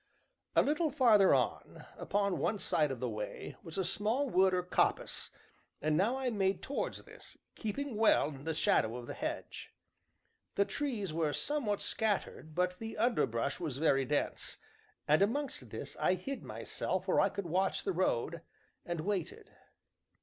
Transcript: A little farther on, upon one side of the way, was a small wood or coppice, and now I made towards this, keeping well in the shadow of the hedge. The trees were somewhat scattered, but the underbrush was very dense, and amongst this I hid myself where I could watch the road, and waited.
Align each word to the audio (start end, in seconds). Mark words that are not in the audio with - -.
A 0.55 0.63
little 0.63 0.89
farther 0.89 1.31
on, 1.31 1.85
upon 1.95 2.39
one 2.39 2.57
side 2.57 2.89
of 2.89 2.99
the 2.99 3.07
way, 3.07 3.55
was 3.61 3.77
a 3.77 3.83
small 3.83 4.27
wood 4.31 4.51
or 4.51 4.63
coppice, 4.63 5.29
and 5.79 5.95
now 5.95 6.17
I 6.17 6.31
made 6.31 6.63
towards 6.63 7.03
this, 7.03 7.37
keeping 7.53 7.95
well 7.95 8.29
in 8.29 8.43
the 8.43 8.55
shadow 8.55 8.95
of 8.95 9.05
the 9.05 9.13
hedge. 9.13 9.75
The 10.55 10.65
trees 10.65 11.13
were 11.13 11.33
somewhat 11.33 11.81
scattered, 11.81 12.55
but 12.55 12.79
the 12.79 12.97
underbrush 12.97 13.59
was 13.59 13.77
very 13.77 14.03
dense, 14.05 14.57
and 15.07 15.21
amongst 15.21 15.69
this 15.69 15.95
I 15.97 16.15
hid 16.15 16.41
myself 16.41 17.07
where 17.07 17.19
I 17.21 17.29
could 17.29 17.45
watch 17.45 17.83
the 17.83 17.93
road, 17.93 18.41
and 18.83 19.01
waited. 19.01 19.51